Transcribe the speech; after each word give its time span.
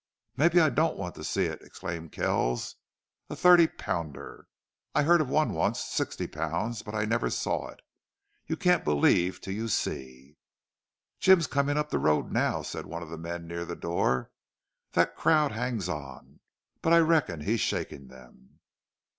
"Maybe 0.35 0.59
I 0.59 0.71
don't 0.71 0.97
want 0.97 1.13
to 1.13 1.23
see 1.23 1.45
it!" 1.45 1.61
exclaimed 1.61 2.11
Kells. 2.11 2.75
"A 3.29 3.35
thirty 3.35 3.67
pounder! 3.67 4.47
I 4.95 5.03
heard 5.03 5.21
of 5.21 5.29
one 5.29 5.53
once, 5.53 5.79
sixty 5.79 6.25
pounds, 6.25 6.81
but 6.81 6.95
I 6.95 7.05
never 7.05 7.29
saw 7.29 7.67
it. 7.69 7.81
You 8.47 8.57
can't 8.57 8.83
believe 8.83 9.39
till 9.41 9.53
you 9.53 9.67
see." 9.67 10.37
"Jim's 11.19 11.45
comin' 11.45 11.77
up 11.77 11.91
the 11.91 11.99
road 11.99 12.31
now," 12.31 12.63
said 12.63 12.87
one 12.87 13.03
of 13.03 13.09
the 13.09 13.17
men 13.19 13.45
near 13.45 13.63
the 13.63 13.75
door. 13.75 14.31
"Thet 14.91 15.15
crowd 15.15 15.51
hangs 15.51 15.87
on.... 15.87 16.39
But 16.81 16.93
I 16.93 16.97
reckon 16.97 17.41
he's 17.41 17.59
shakin' 17.61 18.07
them." 18.07 18.59